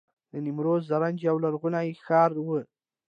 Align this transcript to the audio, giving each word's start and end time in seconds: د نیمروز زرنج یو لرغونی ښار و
د 0.31 0.33
نیمروز 0.45 0.81
زرنج 0.89 1.17
یو 1.29 1.37
لرغونی 1.43 1.87
ښار 2.05 2.31
و 2.45 2.47